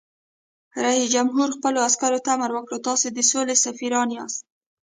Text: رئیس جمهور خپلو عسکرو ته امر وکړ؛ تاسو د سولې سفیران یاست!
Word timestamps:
رئیس 0.83 1.05
جمهور 1.15 1.47
خپلو 1.57 1.79
عسکرو 1.87 2.23
ته 2.25 2.29
امر 2.35 2.51
وکړ؛ 2.53 2.73
تاسو 2.87 3.07
د 3.11 3.17
سولې 3.31 3.55
سفیران 3.65 4.09
یاست! 4.17 4.41